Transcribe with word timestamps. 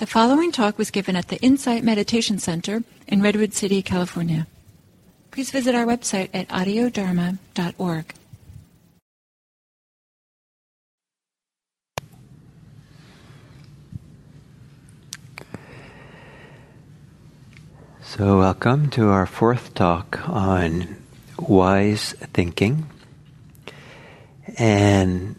The 0.00 0.06
following 0.06 0.50
talk 0.50 0.78
was 0.78 0.90
given 0.90 1.14
at 1.14 1.28
the 1.28 1.36
Insight 1.42 1.84
Meditation 1.84 2.38
Center 2.38 2.84
in 3.06 3.20
Redwood 3.20 3.52
City, 3.52 3.82
California. 3.82 4.46
Please 5.30 5.50
visit 5.50 5.74
our 5.74 5.84
website 5.84 6.30
at 6.32 6.48
audiodharma.org. 6.48 8.14
So, 18.02 18.38
welcome 18.38 18.88
to 18.88 19.08
our 19.08 19.26
fourth 19.26 19.74
talk 19.74 20.26
on 20.26 20.96
wise 21.38 22.14
thinking. 22.32 22.86
And 24.56 25.36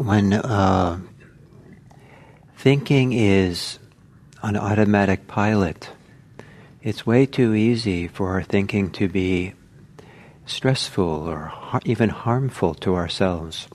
when 0.00 0.32
uh, 0.32 0.98
thinking 2.56 3.12
is 3.12 3.78
an 4.42 4.56
automatic 4.56 5.26
pilot, 5.26 5.90
it's 6.82 7.04
way 7.04 7.26
too 7.26 7.54
easy 7.54 8.08
for 8.08 8.30
our 8.30 8.42
thinking 8.42 8.90
to 8.90 9.08
be 9.08 9.52
stressful 10.46 11.04
or 11.04 11.44
har- 11.44 11.82
even 11.84 12.08
harmful 12.08 12.72
to 12.72 12.94
ourselves. 12.94 13.68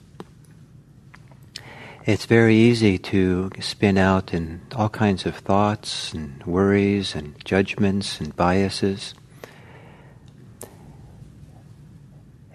It's 2.04 2.26
very 2.26 2.56
easy 2.56 2.98
to 2.98 3.50
spin 3.60 3.96
out 3.96 4.34
in 4.34 4.62
all 4.74 4.88
kinds 4.88 5.26
of 5.26 5.36
thoughts 5.36 6.12
and 6.12 6.42
worries 6.44 7.14
and 7.14 7.36
judgments 7.44 8.20
and 8.20 8.34
biases. 8.34 9.14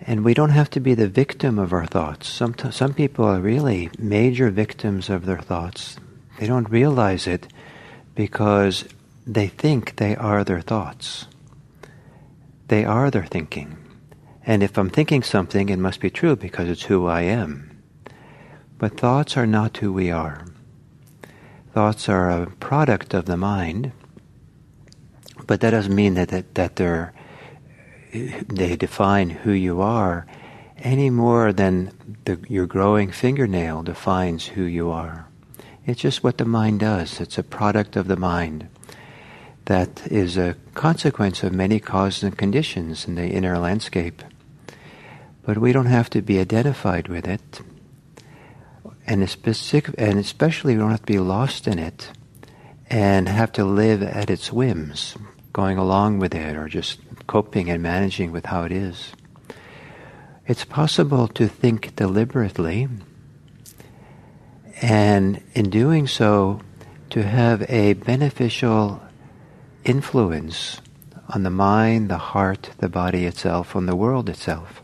And 0.01 0.25
we 0.25 0.33
don't 0.33 0.49
have 0.49 0.69
to 0.71 0.79
be 0.79 0.95
the 0.95 1.07
victim 1.07 1.59
of 1.59 1.73
our 1.73 1.85
thoughts. 1.85 2.27
Some, 2.27 2.55
some 2.71 2.93
people 2.93 3.25
are 3.25 3.39
really 3.39 3.91
major 3.99 4.49
victims 4.49 5.09
of 5.09 5.25
their 5.25 5.39
thoughts. 5.39 5.97
They 6.39 6.47
don't 6.47 6.69
realize 6.69 7.27
it 7.27 7.47
because 8.15 8.85
they 9.27 9.47
think 9.47 9.97
they 9.97 10.15
are 10.15 10.43
their 10.43 10.61
thoughts. 10.61 11.27
They 12.67 12.83
are 12.83 13.11
their 13.11 13.25
thinking. 13.25 13.77
And 14.43 14.63
if 14.63 14.77
I'm 14.77 14.89
thinking 14.89 15.21
something, 15.21 15.69
it 15.69 15.77
must 15.77 15.99
be 15.99 16.09
true 16.09 16.35
because 16.35 16.67
it's 16.67 16.83
who 16.83 17.05
I 17.05 17.21
am. 17.21 17.83
But 18.79 18.99
thoughts 18.99 19.37
are 19.37 19.45
not 19.45 19.77
who 19.77 19.93
we 19.93 20.09
are. 20.09 20.47
Thoughts 21.73 22.09
are 22.09 22.29
a 22.31 22.47
product 22.47 23.13
of 23.13 23.25
the 23.25 23.37
mind, 23.37 23.91
but 25.45 25.61
that 25.61 25.69
doesn't 25.69 25.93
mean 25.93 26.15
that, 26.15 26.29
that, 26.29 26.55
that 26.55 26.75
they're 26.75 27.13
they 28.11 28.75
define 28.75 29.29
who 29.29 29.51
you 29.51 29.81
are 29.81 30.25
any 30.77 31.09
more 31.09 31.53
than 31.53 31.91
the, 32.25 32.39
your 32.47 32.65
growing 32.65 33.11
fingernail 33.11 33.83
defines 33.83 34.47
who 34.47 34.63
you 34.63 34.89
are. 34.89 35.27
It's 35.85 36.01
just 36.01 36.23
what 36.23 36.37
the 36.37 36.45
mind 36.45 36.79
does. 36.79 37.19
It's 37.19 37.37
a 37.37 37.43
product 37.43 37.95
of 37.95 38.07
the 38.07 38.15
mind 38.15 38.67
that 39.65 40.05
is 40.07 40.37
a 40.37 40.55
consequence 40.73 41.43
of 41.43 41.53
many 41.53 41.79
causes 41.79 42.23
and 42.23 42.37
conditions 42.37 43.07
in 43.07 43.15
the 43.15 43.27
inner 43.27 43.57
landscape. 43.57 44.21
But 45.43 45.57
we 45.57 45.71
don't 45.71 45.85
have 45.85 46.09
to 46.11 46.21
be 46.21 46.39
identified 46.39 47.07
with 47.07 47.27
it. 47.27 47.61
And, 49.07 49.27
specific, 49.29 49.95
and 49.97 50.19
especially 50.19 50.73
we 50.73 50.79
don't 50.79 50.91
have 50.91 51.01
to 51.01 51.13
be 51.13 51.19
lost 51.19 51.67
in 51.67 51.79
it 51.79 52.11
and 52.89 53.27
have 53.27 53.51
to 53.53 53.65
live 53.65 54.03
at 54.03 54.29
its 54.29 54.51
whims, 54.51 55.15
going 55.53 55.77
along 55.77 56.19
with 56.19 56.35
it 56.35 56.55
or 56.55 56.67
just 56.67 56.99
coping 57.31 57.69
and 57.69 57.81
managing 57.81 58.29
with 58.33 58.45
how 58.47 58.65
it 58.65 58.73
is. 58.73 59.13
It's 60.45 60.65
possible 60.65 61.29
to 61.29 61.47
think 61.47 61.95
deliberately, 61.95 62.89
and 64.81 65.41
in 65.53 65.69
doing 65.69 66.07
so, 66.07 66.59
to 67.11 67.23
have 67.23 67.63
a 67.69 67.93
beneficial 67.93 69.01
influence 69.85 70.81
on 71.29 71.43
the 71.43 71.49
mind, 71.49 72.09
the 72.09 72.17
heart, 72.17 72.71
the 72.79 72.89
body 72.89 73.23
itself, 73.25 73.77
on 73.77 73.85
the 73.85 73.95
world 73.95 74.27
itself. 74.27 74.81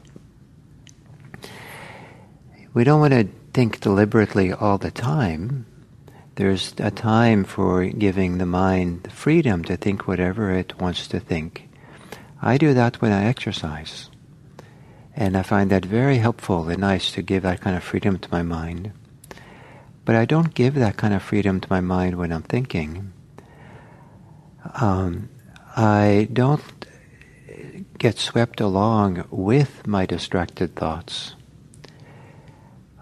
We 2.74 2.86
don't 2.86 3.02
want 3.02 3.14
to 3.14 3.28
think 3.54 3.82
deliberately 3.82 4.54
all 4.54 4.78
the 4.78 4.92
time. 4.92 5.66
There's 6.36 6.74
a 6.78 6.92
time 6.92 7.44
for 7.44 7.84
giving 7.84 8.38
the 8.38 8.46
mind 8.46 9.04
the 9.04 9.10
freedom 9.10 9.66
to 9.66 9.76
think 9.76 10.08
whatever 10.08 10.52
it 10.52 10.80
wants 10.80 11.10
to 11.10 11.20
think. 11.20 11.67
I 12.42 12.58
do 12.58 12.74
that 12.74 13.02
when 13.02 13.12
I 13.12 13.26
exercise. 13.26 14.10
And 15.16 15.36
I 15.36 15.42
find 15.42 15.72
that 15.72 15.86
very 15.86 16.20
helpful 16.20 16.70
and 16.70 16.82
nice 16.82 17.12
to 17.14 17.22
give 17.22 17.44
that 17.44 17.62
kind 17.62 17.76
of 17.76 17.84
freedom 17.84 18.20
to 18.20 18.30
my 18.32 18.44
mind. 18.44 18.92
But 20.06 20.16
I 20.16 20.26
don't 20.26 20.54
give 20.54 20.76
that 20.76 20.98
kind 20.98 21.14
of 21.14 21.24
freedom 21.24 21.60
to 21.60 21.68
my 21.70 21.82
mind 21.82 22.18
when 22.18 22.32
I'm 22.32 22.44
thinking. 22.44 23.12
Um, 24.76 25.30
I 25.76 26.28
don't 26.32 26.62
get 27.98 28.18
swept 28.18 28.62
along 28.62 29.26
with 29.32 29.88
my 29.88 30.06
distracted 30.06 30.76
thoughts. 30.76 31.36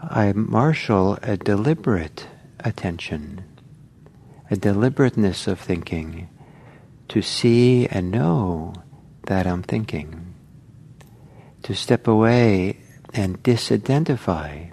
I 0.02 0.32
marshal 0.34 1.18
a 1.22 1.36
deliberate 1.36 2.28
attention, 2.60 3.44
a 4.50 4.56
deliberateness 4.56 5.48
of 5.48 5.60
thinking, 5.60 6.30
to 7.10 7.22
see 7.22 7.88
and 7.88 8.12
know 8.12 8.74
that 9.26 9.48
I'm 9.48 9.64
thinking. 9.64 10.34
To 11.64 11.76
step 11.76 12.08
away 12.08 12.78
and 13.14 13.42
disidentify 13.42 14.72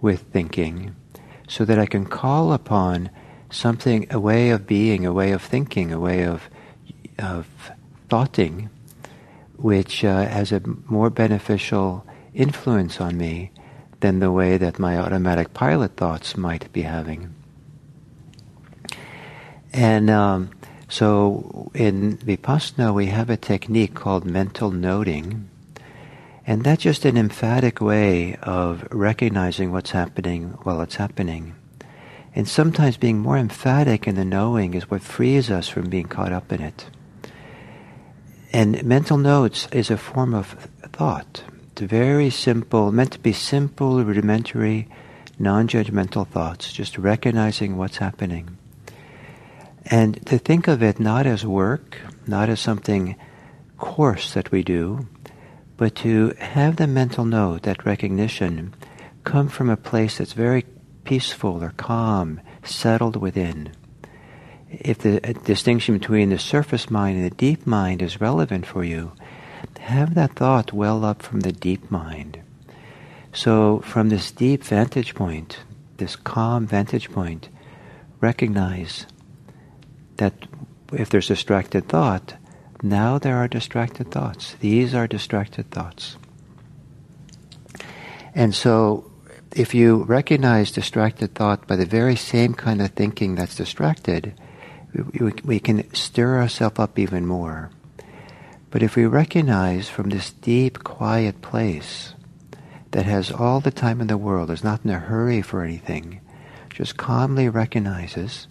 with 0.00 0.20
thinking 0.32 0.94
so 1.48 1.64
that 1.64 1.78
I 1.78 1.86
can 1.86 2.06
call 2.06 2.52
upon 2.52 3.10
something, 3.50 4.06
a 4.10 4.18
way 4.20 4.50
of 4.50 4.66
being, 4.66 5.06
a 5.06 5.12
way 5.12 5.32
of 5.32 5.42
thinking, 5.42 5.92
a 5.92 6.00
way 6.00 6.24
of, 6.24 6.48
of 7.18 7.46
thoughting, 8.08 8.70
which 9.56 10.04
uh, 10.04 10.26
has 10.26 10.52
a 10.52 10.62
more 10.86 11.10
beneficial 11.10 12.06
influence 12.34 13.00
on 13.00 13.16
me 13.16 13.50
than 14.00 14.18
the 14.18 14.32
way 14.32 14.58
that 14.58 14.78
my 14.78 14.98
automatic 14.98 15.54
pilot 15.54 15.96
thoughts 15.96 16.36
might 16.36 16.70
be 16.72 16.82
having. 16.82 17.34
And 19.72 20.10
um, 20.10 20.50
so 20.94 21.72
in 21.74 22.18
Vipassana, 22.18 22.94
we 22.94 23.06
have 23.06 23.28
a 23.28 23.36
technique 23.36 23.94
called 23.94 24.24
mental 24.24 24.70
noting. 24.70 25.50
And 26.46 26.62
that's 26.62 26.84
just 26.84 27.04
an 27.04 27.16
emphatic 27.16 27.80
way 27.80 28.36
of 28.36 28.86
recognizing 28.92 29.72
what's 29.72 29.90
happening 29.90 30.50
while 30.62 30.80
it's 30.82 30.94
happening. 30.94 31.56
And 32.36 32.46
sometimes 32.46 32.96
being 32.96 33.18
more 33.18 33.36
emphatic 33.36 34.06
in 34.06 34.14
the 34.14 34.24
knowing 34.24 34.74
is 34.74 34.88
what 34.88 35.02
frees 35.02 35.50
us 35.50 35.68
from 35.68 35.90
being 35.90 36.06
caught 36.06 36.32
up 36.32 36.52
in 36.52 36.60
it. 36.62 36.86
And 38.52 38.84
mental 38.84 39.18
notes 39.18 39.66
is 39.72 39.90
a 39.90 39.96
form 39.96 40.32
of 40.32 40.46
thought. 40.92 41.42
It's 41.72 41.82
very 41.82 42.30
simple, 42.30 42.92
meant 42.92 43.14
to 43.14 43.18
be 43.18 43.32
simple, 43.32 44.04
rudimentary, 44.04 44.86
non 45.40 45.66
judgmental 45.66 46.24
thoughts, 46.24 46.72
just 46.72 46.98
recognizing 46.98 47.76
what's 47.76 47.96
happening. 47.96 48.58
And 49.86 50.24
to 50.26 50.38
think 50.38 50.68
of 50.68 50.82
it 50.82 50.98
not 50.98 51.26
as 51.26 51.44
work, 51.44 51.98
not 52.26 52.48
as 52.48 52.60
something 52.60 53.16
coarse 53.76 54.32
that 54.34 54.50
we 54.50 54.62
do, 54.62 55.06
but 55.76 55.94
to 55.96 56.34
have 56.38 56.76
the 56.76 56.86
mental 56.86 57.24
note, 57.24 57.62
that 57.62 57.84
recognition, 57.84 58.74
come 59.24 59.48
from 59.48 59.68
a 59.68 59.76
place 59.76 60.18
that's 60.18 60.32
very 60.32 60.64
peaceful 61.04 61.62
or 61.62 61.70
calm, 61.76 62.40
settled 62.62 63.16
within. 63.16 63.72
If 64.70 64.98
the 64.98 65.20
uh, 65.28 65.32
distinction 65.44 65.98
between 65.98 66.30
the 66.30 66.38
surface 66.38 66.90
mind 66.90 67.18
and 67.18 67.26
the 67.26 67.34
deep 67.34 67.66
mind 67.66 68.02
is 68.02 68.20
relevant 68.20 68.66
for 68.66 68.84
you, 68.84 69.12
have 69.80 70.14
that 70.14 70.34
thought 70.34 70.72
well 70.72 71.04
up 71.04 71.22
from 71.22 71.40
the 71.40 71.52
deep 71.52 71.90
mind. 71.90 72.40
So, 73.32 73.80
from 73.80 74.08
this 74.08 74.30
deep 74.30 74.62
vantage 74.62 75.14
point, 75.14 75.58
this 75.98 76.16
calm 76.16 76.66
vantage 76.66 77.10
point, 77.10 77.48
recognize 78.20 79.06
that 80.16 80.34
if 80.92 81.10
there's 81.10 81.28
distracted 81.28 81.88
thought, 81.88 82.34
now 82.82 83.18
there 83.18 83.36
are 83.36 83.48
distracted 83.48 84.10
thoughts. 84.10 84.56
These 84.60 84.94
are 84.94 85.06
distracted 85.06 85.70
thoughts. 85.70 86.16
And 88.34 88.54
so, 88.54 89.10
if 89.54 89.74
you 89.74 90.02
recognize 90.04 90.72
distracted 90.72 91.34
thought 91.34 91.66
by 91.66 91.76
the 91.76 91.86
very 91.86 92.16
same 92.16 92.54
kind 92.54 92.82
of 92.82 92.90
thinking 92.90 93.34
that's 93.34 93.54
distracted, 93.54 94.34
we, 94.92 95.32
we 95.44 95.60
can 95.60 95.92
stir 95.94 96.40
ourselves 96.40 96.78
up 96.78 96.98
even 96.98 97.26
more. 97.26 97.70
But 98.70 98.82
if 98.82 98.96
we 98.96 99.06
recognize 99.06 99.88
from 99.88 100.10
this 100.10 100.32
deep, 100.32 100.82
quiet 100.82 101.40
place 101.40 102.14
that 102.90 103.06
has 103.06 103.30
all 103.30 103.60
the 103.60 103.70
time 103.70 104.00
in 104.00 104.08
the 104.08 104.18
world, 104.18 104.50
is 104.50 104.64
not 104.64 104.84
in 104.84 104.90
a 104.90 104.98
hurry 104.98 105.42
for 105.42 105.62
anything, 105.62 106.20
just 106.70 106.96
calmly 106.96 107.48
recognizes 107.48 108.48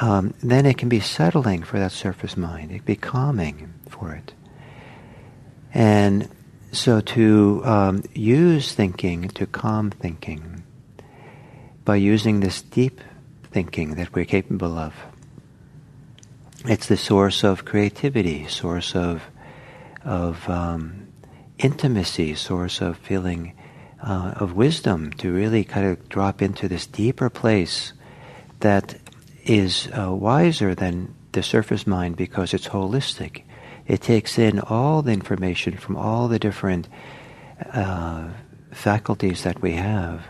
um, 0.00 0.34
then 0.42 0.66
it 0.66 0.78
can 0.78 0.88
be 0.88 1.00
settling 1.00 1.62
for 1.62 1.78
that 1.78 1.92
surface 1.92 2.36
mind. 2.36 2.70
It 2.70 2.78
can 2.78 2.84
be 2.84 2.96
calming 2.96 3.74
for 3.88 4.12
it. 4.12 4.32
And 5.74 6.28
so 6.72 7.00
to 7.00 7.62
um, 7.64 8.04
use 8.14 8.72
thinking 8.74 9.28
to 9.30 9.46
calm 9.46 9.90
thinking, 9.90 10.62
by 11.84 11.96
using 11.96 12.40
this 12.40 12.62
deep 12.62 13.00
thinking 13.50 13.96
that 13.96 14.14
we're 14.14 14.24
capable 14.24 14.78
of. 14.78 14.94
It's 16.64 16.86
the 16.86 16.96
source 16.96 17.42
of 17.42 17.64
creativity, 17.64 18.46
source 18.48 18.94
of 18.94 19.22
of 20.04 20.48
um, 20.48 21.06
intimacy, 21.58 22.34
source 22.34 22.80
of 22.80 22.96
feeling 22.98 23.54
uh, 24.02 24.34
of 24.36 24.54
wisdom 24.54 25.12
to 25.12 25.32
really 25.32 25.62
kind 25.62 25.86
of 25.86 26.08
drop 26.08 26.42
into 26.42 26.68
this 26.68 26.86
deeper 26.86 27.30
place 27.30 27.92
that 28.60 28.96
is 29.44 29.88
uh, 29.96 30.12
wiser 30.12 30.74
than 30.74 31.14
the 31.32 31.42
surface 31.42 31.86
mind 31.86 32.16
because 32.16 32.54
it's 32.54 32.68
holistic. 32.68 33.42
It 33.86 34.00
takes 34.00 34.38
in 34.38 34.60
all 34.60 35.02
the 35.02 35.12
information 35.12 35.76
from 35.76 35.96
all 35.96 36.28
the 36.28 36.38
different 36.38 36.88
uh, 37.72 38.28
faculties 38.70 39.42
that 39.42 39.60
we 39.60 39.72
have. 39.72 40.22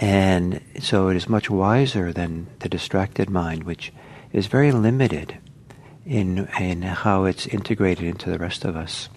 And 0.00 0.60
so 0.78 1.08
it 1.08 1.16
is 1.16 1.28
much 1.28 1.50
wiser 1.50 2.12
than 2.12 2.46
the 2.60 2.68
distracted 2.68 3.28
mind, 3.28 3.64
which 3.64 3.92
is 4.32 4.46
very 4.46 4.70
limited 4.70 5.36
in, 6.06 6.48
in 6.60 6.82
how 6.82 7.24
it's 7.24 7.46
integrated 7.46 8.04
into 8.04 8.30
the 8.30 8.38
rest 8.38 8.64
of 8.64 8.76
us. 8.76 9.08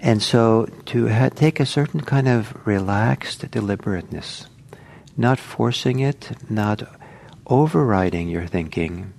And 0.00 0.22
so 0.22 0.66
to 0.86 1.08
ha- 1.08 1.28
take 1.28 1.60
a 1.60 1.66
certain 1.66 2.00
kind 2.00 2.26
of 2.26 2.66
relaxed 2.66 3.50
deliberateness, 3.50 4.46
not 5.20 5.38
forcing 5.38 6.00
it, 6.00 6.30
not 6.48 6.82
overriding 7.46 8.26
your 8.26 8.46
thinking, 8.46 9.12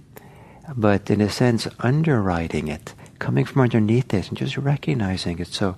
but 0.76 1.12
in 1.12 1.22
a 1.22 1.30
sense 1.30 1.68
underwriting 1.80 2.68
it, 2.68 2.96
coming 3.20 3.46
from 3.46 3.62
underneath 3.62 4.12
it 4.12 4.28
and 4.28 4.38
just 4.38 4.58
recognizing 4.58 5.38
it. 5.38 5.48
So, 5.48 5.78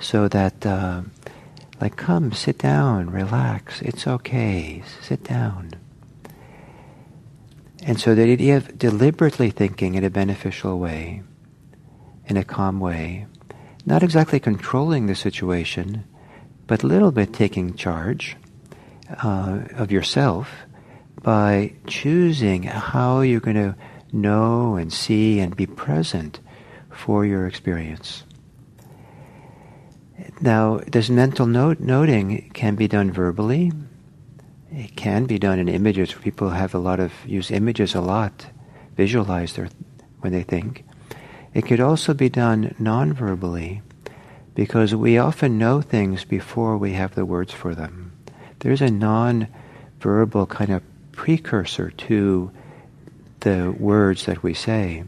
so 0.00 0.26
that, 0.28 0.64
uh, 0.64 1.02
like, 1.82 1.96
come, 1.96 2.32
sit 2.32 2.56
down, 2.56 3.10
relax, 3.10 3.82
it's 3.82 4.06
okay, 4.06 4.82
sit 5.02 5.22
down. 5.24 5.74
And 7.82 8.00
so 8.00 8.14
the 8.14 8.22
idea 8.22 8.56
of 8.56 8.78
deliberately 8.78 9.50
thinking 9.50 9.96
in 9.96 10.02
a 10.02 10.10
beneficial 10.10 10.78
way, 10.78 11.22
in 12.26 12.38
a 12.38 12.44
calm 12.44 12.80
way, 12.80 13.26
not 13.84 14.02
exactly 14.02 14.40
controlling 14.40 15.06
the 15.06 15.14
situation, 15.14 16.04
but 16.66 16.82
a 16.82 16.86
little 16.86 17.12
bit 17.12 17.34
taking 17.34 17.74
charge 17.74 18.36
uh, 19.22 19.60
of 19.74 19.90
yourself 19.90 20.50
by 21.22 21.72
choosing 21.86 22.62
how 22.62 23.20
you're 23.20 23.40
going 23.40 23.56
to 23.56 23.76
know 24.12 24.76
and 24.76 24.92
see 24.92 25.40
and 25.40 25.56
be 25.56 25.66
present 25.66 26.40
for 26.90 27.24
your 27.24 27.46
experience. 27.46 28.24
Now, 30.40 30.80
this 30.86 31.10
mental 31.10 31.46
note 31.46 31.80
noting 31.80 32.50
can 32.54 32.74
be 32.74 32.88
done 32.88 33.10
verbally. 33.10 33.72
It 34.70 34.94
can 34.96 35.26
be 35.26 35.38
done 35.38 35.58
in 35.58 35.68
images. 35.68 36.12
People 36.12 36.50
have 36.50 36.74
a 36.74 36.78
lot 36.78 37.00
of 37.00 37.12
use 37.26 37.50
images 37.50 37.94
a 37.94 38.00
lot, 38.00 38.46
visualize 38.96 39.54
their 39.54 39.68
when 40.20 40.32
they 40.32 40.42
think. 40.42 40.84
It 41.54 41.66
could 41.66 41.80
also 41.80 42.14
be 42.14 42.28
done 42.28 42.74
non-verbally, 42.78 43.82
because 44.54 44.94
we 44.94 45.18
often 45.18 45.58
know 45.58 45.80
things 45.80 46.24
before 46.24 46.76
we 46.76 46.92
have 46.92 47.14
the 47.14 47.24
words 47.24 47.52
for 47.52 47.74
them. 47.74 48.07
There's 48.60 48.82
a 48.82 48.90
non-verbal 48.90 50.46
kind 50.46 50.70
of 50.70 50.82
precursor 51.12 51.90
to 51.90 52.50
the 53.40 53.74
words 53.78 54.26
that 54.26 54.42
we 54.42 54.54
say. 54.54 55.04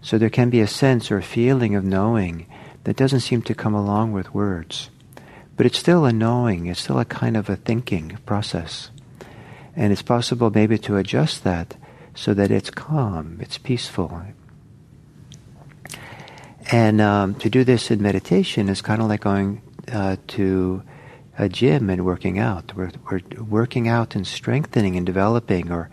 So 0.00 0.18
there 0.18 0.30
can 0.30 0.50
be 0.50 0.60
a 0.60 0.66
sense 0.66 1.10
or 1.10 1.20
feeling 1.20 1.74
of 1.74 1.84
knowing 1.84 2.46
that 2.84 2.96
doesn't 2.96 3.20
seem 3.20 3.42
to 3.42 3.54
come 3.54 3.74
along 3.74 4.12
with 4.12 4.34
words. 4.34 4.90
But 5.56 5.66
it's 5.66 5.78
still 5.78 6.04
a 6.04 6.12
knowing, 6.12 6.66
it's 6.66 6.80
still 6.80 6.98
a 6.98 7.04
kind 7.04 7.36
of 7.36 7.48
a 7.48 7.56
thinking 7.56 8.18
process. 8.26 8.90
And 9.74 9.92
it's 9.92 10.02
possible 10.02 10.50
maybe 10.50 10.78
to 10.78 10.96
adjust 10.96 11.44
that 11.44 11.76
so 12.14 12.32
that 12.34 12.50
it's 12.50 12.70
calm, 12.70 13.38
it's 13.40 13.58
peaceful. 13.58 14.22
And 16.70 17.00
um, 17.00 17.34
to 17.36 17.50
do 17.50 17.64
this 17.64 17.90
in 17.90 18.02
meditation 18.02 18.68
is 18.68 18.82
kind 18.82 19.00
of 19.00 19.08
like 19.08 19.20
going 19.20 19.62
uh, 19.92 20.16
to 20.28 20.82
a 21.38 21.48
gym 21.48 21.90
and 21.90 22.04
working 22.04 22.38
out. 22.38 22.72
We're, 22.74 22.92
we're 23.10 23.20
working 23.42 23.88
out 23.88 24.14
and 24.14 24.26
strengthening 24.26 24.96
and 24.96 25.04
developing 25.04 25.70
or, 25.70 25.90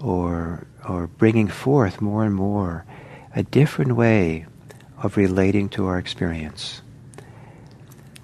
or, 0.00 0.66
or 0.88 1.06
bringing 1.06 1.48
forth 1.48 2.00
more 2.00 2.24
and 2.24 2.34
more 2.34 2.84
a 3.34 3.42
different 3.42 3.92
way 3.96 4.46
of 5.02 5.16
relating 5.16 5.68
to 5.70 5.86
our 5.86 5.98
experience. 5.98 6.82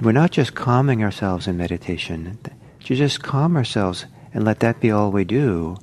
We're 0.02 0.12
not 0.12 0.32
just 0.32 0.54
calming 0.54 1.04
ourselves 1.04 1.46
in 1.46 1.56
meditation. 1.56 2.38
To 2.84 2.94
just 2.94 3.22
calm 3.22 3.56
ourselves 3.56 4.06
and 4.32 4.44
let 4.44 4.60
that 4.60 4.80
be 4.80 4.90
all 4.90 5.12
we 5.12 5.24
do 5.24 5.76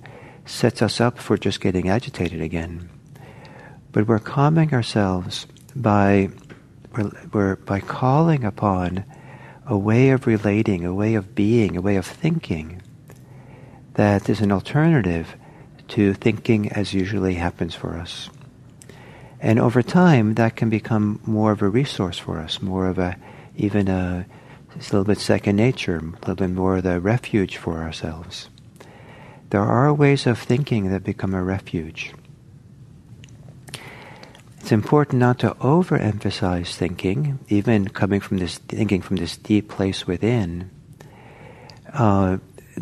sets 0.45 0.81
us 0.81 0.99
up 0.99 1.17
for 1.17 1.37
just 1.37 1.61
getting 1.61 1.89
agitated 1.89 2.41
again. 2.41 2.89
But 3.91 4.07
we're 4.07 4.19
calming 4.19 4.73
ourselves 4.73 5.47
by 5.75 6.29
we're, 6.95 7.11
we're 7.31 7.55
by 7.55 7.79
calling 7.79 8.43
upon 8.43 9.05
a 9.65 9.77
way 9.77 10.09
of 10.09 10.27
relating, 10.27 10.85
a 10.85 10.93
way 10.93 11.15
of 11.15 11.35
being, 11.35 11.77
a 11.77 11.81
way 11.81 11.95
of 11.95 12.05
thinking 12.05 12.81
that 13.93 14.29
is 14.29 14.41
an 14.41 14.51
alternative 14.51 15.35
to 15.89 16.13
thinking 16.13 16.71
as 16.71 16.93
usually 16.93 17.35
happens 17.35 17.75
for 17.75 17.97
us. 17.97 18.29
And 19.39 19.59
over 19.59 19.81
time, 19.81 20.35
that 20.35 20.55
can 20.55 20.69
become 20.69 21.19
more 21.25 21.51
of 21.51 21.61
a 21.61 21.69
resource 21.69 22.17
for 22.17 22.39
us, 22.39 22.61
more 22.61 22.87
of 22.87 22.99
a, 22.99 23.17
even 23.57 23.87
a, 23.87 24.25
a 24.73 24.77
little 24.77 25.03
bit 25.03 25.17
second 25.17 25.55
nature, 25.55 25.97
a 25.97 26.01
little 26.01 26.35
bit 26.35 26.51
more 26.51 26.77
of 26.77 26.83
the 26.83 26.99
refuge 26.99 27.57
for 27.57 27.81
ourselves. 27.81 28.49
There 29.49 29.61
are 29.61 29.93
ways 29.93 30.27
of 30.27 30.39
thinking 30.39 30.91
that 30.91 31.03
become 31.03 31.33
a 31.33 31.43
refuge. 31.43 32.13
It's 34.71 34.83
important 34.85 35.19
not 35.19 35.39
to 35.39 35.49
overemphasize 35.55 36.73
thinking, 36.75 37.39
even 37.49 37.89
coming 37.89 38.21
from 38.21 38.37
this 38.37 38.57
thinking 38.57 39.01
from 39.01 39.17
this 39.17 39.35
deep 39.35 39.67
place 39.67 40.07
within. 40.07 40.71
Uh, 41.91 42.37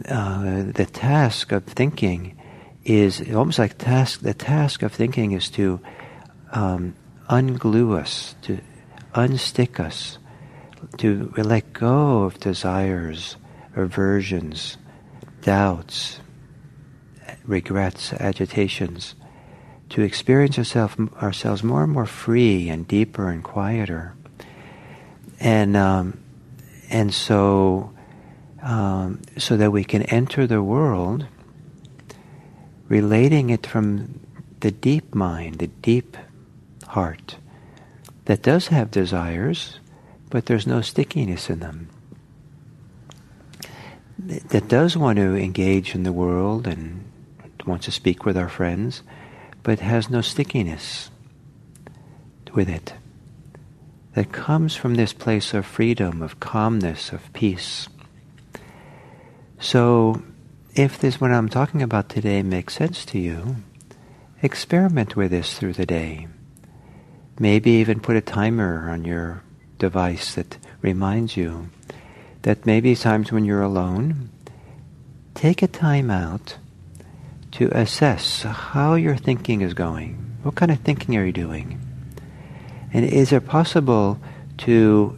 uh, 0.07 0.65
the 0.71 0.87
task 0.93 1.51
of 1.51 1.63
thinking 1.63 2.39
is 2.85 3.33
almost 3.33 3.57
like 3.57 3.79
task. 3.79 4.19
The 4.19 4.35
task 4.35 4.83
of 4.83 4.93
thinking 4.93 5.31
is 5.31 5.49
to 5.57 5.79
um, 6.51 6.93
unglue 7.27 7.97
us, 7.97 8.35
to 8.43 8.59
unstick 9.15 9.79
us, 9.79 10.19
to 10.99 11.33
let 11.37 11.73
go 11.73 12.21
of 12.21 12.39
desires, 12.39 13.35
aversions, 13.75 14.77
doubts, 15.41 16.19
regrets, 17.45 18.13
agitations, 18.13 19.15
to 19.89 20.01
experience 20.01 20.57
ourself, 20.57 20.97
ourselves 21.21 21.63
more 21.63 21.83
and 21.83 21.91
more 21.91 22.05
free 22.05 22.69
and 22.69 22.87
deeper 22.87 23.29
and 23.29 23.43
quieter. 23.43 24.13
And, 25.39 25.75
um, 25.75 26.19
and 26.89 27.13
so, 27.13 27.91
um, 28.61 29.21
so 29.37 29.57
that 29.57 29.71
we 29.71 29.83
can 29.83 30.03
enter 30.03 30.45
the 30.45 30.61
world 30.61 31.25
relating 32.87 33.49
it 33.49 33.65
from 33.65 34.19
the 34.59 34.71
deep 34.71 35.15
mind, 35.15 35.59
the 35.59 35.67
deep 35.67 36.17
heart 36.87 37.37
that 38.25 38.43
does 38.43 38.67
have 38.67 38.91
desires, 38.91 39.79
but 40.29 40.45
there's 40.45 40.67
no 40.67 40.81
stickiness 40.81 41.49
in 41.49 41.61
them. 41.61 41.89
That 44.19 44.67
does 44.67 44.95
want 44.95 45.17
to 45.17 45.35
engage 45.35 45.95
in 45.95 46.03
the 46.03 46.11
world 46.11 46.67
and 46.67 47.09
wants 47.65 47.85
to 47.85 47.91
speak 47.91 48.25
with 48.25 48.37
our 48.37 48.49
friends, 48.49 49.01
but 49.63 49.79
has 49.79 50.09
no 50.09 50.21
stickiness 50.21 51.09
with 52.53 52.69
it. 52.69 52.93
That 54.15 54.31
comes 54.31 54.75
from 54.75 54.95
this 54.95 55.13
place 55.13 55.53
of 55.53 55.65
freedom, 55.65 56.21
of 56.21 56.39
calmness, 56.39 57.11
of 57.11 57.31
peace. 57.33 57.87
So, 59.59 60.23
if 60.75 60.99
this, 60.99 61.21
what 61.21 61.31
I'm 61.31 61.49
talking 61.49 61.81
about 61.81 62.09
today, 62.09 62.41
makes 62.41 62.75
sense 62.75 63.05
to 63.05 63.19
you, 63.19 63.57
experiment 64.41 65.15
with 65.15 65.31
this 65.31 65.57
through 65.57 65.73
the 65.73 65.85
day. 65.85 66.27
Maybe 67.39 67.71
even 67.71 67.99
put 67.99 68.15
a 68.15 68.21
timer 68.21 68.89
on 68.89 69.05
your 69.05 69.43
device 69.77 70.35
that 70.35 70.57
reminds 70.81 71.37
you 71.37 71.69
that 72.41 72.65
maybe 72.65 72.95
times 72.95 73.31
when 73.31 73.45
you're 73.45 73.61
alone, 73.61 74.29
take 75.35 75.61
a 75.61 75.67
time 75.67 76.09
out 76.09 76.57
to 77.51 77.69
assess 77.75 78.43
how 78.43 78.95
your 78.95 79.15
thinking 79.15 79.61
is 79.61 79.73
going. 79.73 80.37
What 80.43 80.55
kind 80.55 80.71
of 80.71 80.79
thinking 80.79 81.17
are 81.17 81.25
you 81.25 81.31
doing? 81.31 81.79
And 82.93 83.05
is 83.05 83.31
it 83.31 83.45
possible 83.45 84.19
to 84.59 85.17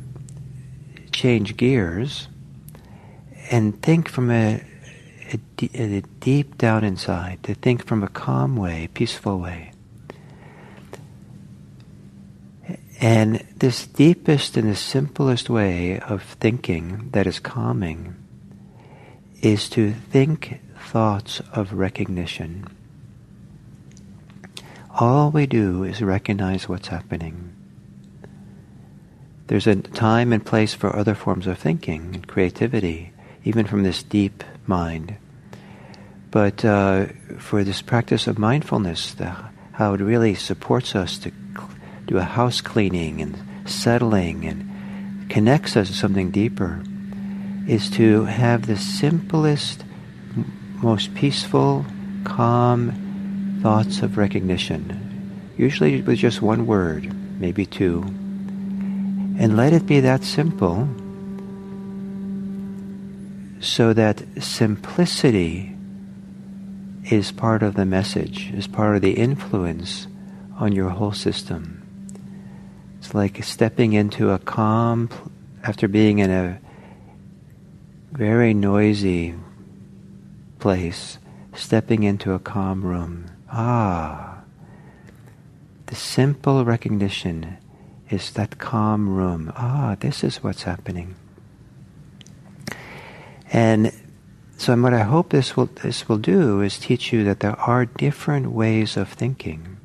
change 1.11 1.57
gears 1.57 2.27
and 3.49 3.81
think 3.81 4.09
from 4.09 4.31
a, 4.31 4.63
a, 5.33 5.39
a, 5.73 6.01
deep 6.19 6.57
down 6.57 6.83
inside, 6.83 7.43
to 7.43 7.53
think 7.53 7.85
from 7.85 8.03
a 8.03 8.07
calm 8.07 8.55
way, 8.55 8.89
peaceful 8.93 9.39
way? 9.39 9.71
And 12.99 13.43
this 13.57 13.87
deepest 13.87 14.57
and 14.57 14.69
the 14.69 14.75
simplest 14.75 15.49
way 15.49 15.99
of 15.99 16.21
thinking 16.21 17.09
that 17.11 17.25
is 17.25 17.39
calming 17.39 18.15
is 19.41 19.69
to 19.69 19.91
think 19.91 20.61
thoughts 20.81 21.41
of 21.53 21.73
recognition. 21.73 22.67
All 24.99 25.31
we 25.31 25.45
do 25.45 25.83
is 25.83 26.01
recognize 26.01 26.67
what's 26.67 26.89
happening. 26.89 27.55
There's 29.47 29.67
a 29.67 29.75
time 29.75 30.31
and 30.33 30.45
place 30.45 30.73
for 30.73 30.95
other 30.95 31.15
forms 31.15 31.47
of 31.47 31.57
thinking 31.57 32.15
and 32.15 32.27
creativity, 32.27 33.11
even 33.43 33.65
from 33.65 33.83
this 33.83 34.03
deep 34.03 34.43
mind. 34.67 35.15
But 36.29 36.63
uh, 36.63 37.07
for 37.37 37.63
this 37.63 37.81
practice 37.81 38.27
of 38.27 38.39
mindfulness, 38.39 39.13
the, 39.13 39.35
how 39.73 39.93
it 39.93 39.99
really 39.99 40.35
supports 40.35 40.95
us 40.95 41.17
to 41.19 41.31
cl- 41.53 41.69
do 42.05 42.17
a 42.17 42.23
house 42.23 42.61
cleaning 42.61 43.21
and 43.21 43.37
settling 43.65 44.45
and 44.45 45.29
connects 45.29 45.75
us 45.75 45.87
to 45.87 45.93
something 45.93 46.31
deeper, 46.31 46.81
is 47.67 47.89
to 47.91 48.25
have 48.25 48.67
the 48.67 48.77
simplest, 48.77 49.83
most 50.81 51.13
peaceful, 51.13 51.85
calm 52.23 53.59
thoughts 53.61 54.01
of 54.01 54.17
recognition, 54.17 55.53
usually 55.57 56.01
with 56.01 56.17
just 56.17 56.41
one 56.41 56.65
word, 56.65 57.13
maybe 57.39 57.65
two, 57.65 58.01
and 59.39 59.55
let 59.55 59.73
it 59.73 59.85
be 59.85 59.99
that 59.99 60.23
simple 60.23 60.87
so 63.59 63.93
that 63.93 64.23
simplicity 64.39 65.75
is 67.11 67.31
part 67.31 67.61
of 67.61 67.75
the 67.75 67.85
message, 67.85 68.51
is 68.53 68.67
part 68.67 68.95
of 68.95 69.01
the 69.01 69.13
influence 69.13 70.07
on 70.57 70.71
your 70.71 70.89
whole 70.89 71.13
system. 71.13 71.77
It's 72.99 73.13
like 73.13 73.43
stepping 73.43 73.93
into 73.93 74.31
a 74.31 74.39
calm, 74.39 75.09
after 75.63 75.87
being 75.87 76.19
in 76.19 76.31
a 76.31 76.59
very 78.11 78.53
noisy 78.53 79.35
place, 80.61 81.17
stepping 81.53 82.03
into 82.03 82.31
a 82.31 82.39
calm 82.39 82.83
room. 82.85 83.25
Ah, 83.51 84.43
the 85.87 85.95
simple 85.95 86.63
recognition 86.63 87.57
is 88.09 88.31
that 88.31 88.59
calm 88.59 89.09
room. 89.09 89.51
Ah, 89.57 89.97
this 89.99 90.23
is 90.23 90.41
what's 90.41 90.63
happening. 90.63 91.15
And 93.51 93.91
so 94.57 94.79
what 94.79 94.93
I 94.93 95.03
hope 95.03 95.31
this 95.31 95.57
will, 95.57 95.65
this 95.65 96.07
will 96.07 96.17
do 96.19 96.61
is 96.61 96.77
teach 96.77 97.11
you 97.11 97.25
that 97.25 97.41
there 97.41 97.59
are 97.59 97.85
different 97.85 98.51
ways 98.51 98.95
of 98.95 99.09
thinking. 99.09 99.77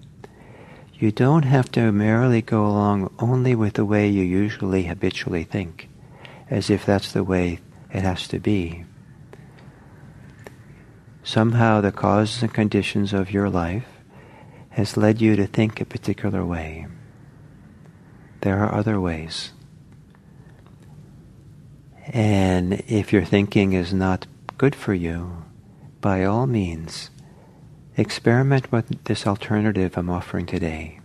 You 0.95 1.11
don't 1.11 1.45
have 1.45 1.73
to 1.73 1.91
merely 1.93 2.43
go 2.43 2.65
along 2.65 3.13
only 3.19 3.55
with 3.55 3.75
the 3.75 3.85
way 3.85 4.09
you 4.09 4.23
usually 4.23 4.85
habitually 4.85 5.45
think, 5.45 5.89
as 6.49 6.71
if 6.71 6.87
that's 6.87 7.13
the 7.13 7.25
way 7.25 7.59
it 7.93 8.03
has 8.03 8.29
to 8.29 8.39
be. 8.39 8.85
Somehow 11.27 11.81
the 11.81 11.91
causes 11.91 12.41
and 12.41 12.55
conditions 12.55 13.13
of 13.13 13.33
your 13.33 13.51
life 13.51 13.89
has 14.71 14.97
led 14.97 15.21
you 15.21 15.35
to 15.35 15.45
think 15.45 15.81
a 15.81 15.85
particular 15.85 16.47
way. 16.47 16.87
There 18.43 18.61
are 18.63 18.73
other 18.73 19.01
ways. 19.01 19.51
And 22.07 22.75
if 22.87 23.13
your 23.13 23.25
thinking 23.25 23.73
is 23.73 23.93
not 23.93 24.29
good 24.57 24.77
for 24.77 24.95
you, 24.95 25.43
by 26.01 26.25
all 26.25 26.47
means, 26.47 27.11
experiment 27.97 28.71
with 28.71 29.03
this 29.03 29.27
alternative 29.27 29.99
I'm 29.99 30.09
offering 30.09 30.47
today. 30.47 31.01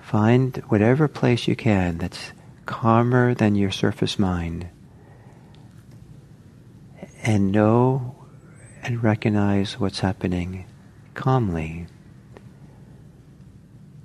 Find 0.00 0.56
whatever 0.66 1.06
place 1.06 1.46
you 1.46 1.54
can 1.54 1.98
that's 1.98 2.32
calmer 2.66 3.34
than 3.34 3.54
your 3.54 3.70
surface 3.70 4.18
mind 4.18 4.66
and 7.22 7.52
know 7.52 8.15
and 8.86 9.02
recognize 9.02 9.80
what's 9.80 9.98
happening 9.98 10.64
calmly 11.14 11.88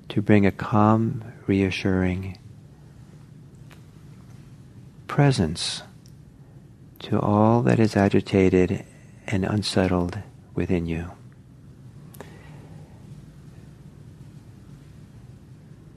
to 0.10 0.24
bring 0.24 0.44
a 0.44 0.52
calm, 0.52 1.24
reassuring 1.46 2.36
presence 5.06 5.84
to 6.98 7.20
all 7.20 7.62
that 7.62 7.80
is 7.80 7.96
agitated 7.96 8.84
and 9.28 9.46
unsettled 9.46 10.18
within 10.56 10.88
you. 10.88 11.12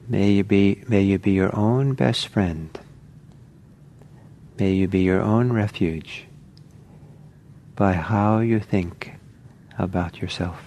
May 0.06 0.32
you 0.32 0.44
be, 0.44 0.84
may 0.86 1.00
you 1.00 1.18
be 1.18 1.30
your 1.30 1.56
own 1.56 1.94
best 1.94 2.28
friend. 2.28 2.78
May 4.58 4.74
you 4.74 4.88
be 4.88 5.00
your 5.00 5.22
own 5.22 5.54
refuge 5.54 6.26
by 7.76 7.92
how 7.94 8.38
you 8.38 8.60
think 8.60 9.14
about 9.78 10.20
yourself. 10.20 10.60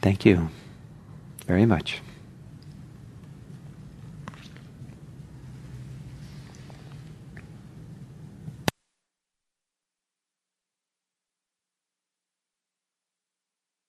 Thank 0.00 0.24
you 0.24 0.48
very 1.46 1.66
much. 1.66 2.00